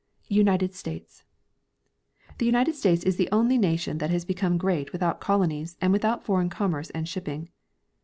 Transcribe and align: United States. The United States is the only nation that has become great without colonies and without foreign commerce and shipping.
United 0.33 0.73
States. 0.73 1.21
The 2.39 2.45
United 2.47 2.73
States 2.73 3.03
is 3.03 3.17
the 3.17 3.29
only 3.31 3.59
nation 3.59 3.99
that 3.99 4.09
has 4.09 4.25
become 4.25 4.57
great 4.57 4.91
without 4.91 5.21
colonies 5.21 5.77
and 5.79 5.93
without 5.93 6.23
foreign 6.25 6.49
commerce 6.49 6.89
and 6.89 7.07
shipping. 7.07 7.49